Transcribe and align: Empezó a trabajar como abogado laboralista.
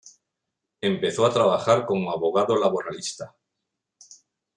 Empezó 0.81 1.27
a 1.27 1.31
trabajar 1.31 1.85
como 1.85 2.09
abogado 2.11 2.55
laboralista. 2.57 3.35